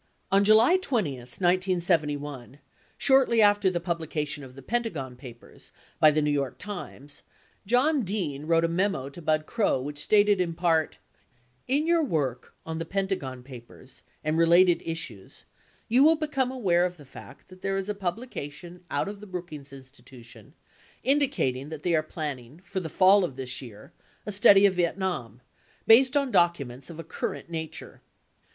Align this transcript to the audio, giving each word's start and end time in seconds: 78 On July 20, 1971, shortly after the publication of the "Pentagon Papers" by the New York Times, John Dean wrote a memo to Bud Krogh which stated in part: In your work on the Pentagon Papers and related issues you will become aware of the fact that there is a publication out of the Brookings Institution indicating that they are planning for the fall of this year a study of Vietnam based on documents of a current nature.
78 0.31 0.37
On 0.39 0.43
July 0.43 0.77
20, 0.77 1.11
1971, 1.17 2.57
shortly 2.97 3.39
after 3.39 3.69
the 3.69 3.79
publication 3.79 4.43
of 4.43 4.55
the 4.55 4.63
"Pentagon 4.63 5.15
Papers" 5.15 5.71
by 5.99 6.09
the 6.09 6.23
New 6.23 6.31
York 6.31 6.57
Times, 6.57 7.21
John 7.67 8.01
Dean 8.01 8.47
wrote 8.47 8.65
a 8.65 8.67
memo 8.67 9.09
to 9.09 9.21
Bud 9.21 9.45
Krogh 9.45 9.83
which 9.83 9.99
stated 9.99 10.41
in 10.41 10.55
part: 10.55 10.97
In 11.67 11.85
your 11.85 12.03
work 12.03 12.55
on 12.65 12.79
the 12.79 12.83
Pentagon 12.85 13.43
Papers 13.43 14.01
and 14.23 14.39
related 14.39 14.81
issues 14.83 15.45
you 15.87 16.03
will 16.03 16.15
become 16.15 16.49
aware 16.51 16.83
of 16.87 16.97
the 16.97 17.05
fact 17.05 17.49
that 17.49 17.61
there 17.61 17.77
is 17.77 17.87
a 17.87 17.93
publication 17.93 18.83
out 18.89 19.07
of 19.07 19.19
the 19.19 19.27
Brookings 19.27 19.71
Institution 19.71 20.55
indicating 21.03 21.69
that 21.69 21.83
they 21.83 21.93
are 21.93 22.01
planning 22.01 22.59
for 22.65 22.79
the 22.79 22.89
fall 22.89 23.23
of 23.23 23.35
this 23.35 23.61
year 23.61 23.93
a 24.25 24.31
study 24.31 24.65
of 24.65 24.73
Vietnam 24.73 25.41
based 25.85 26.17
on 26.17 26.31
documents 26.31 26.89
of 26.89 26.99
a 26.99 27.03
current 27.03 27.51
nature. 27.51 28.01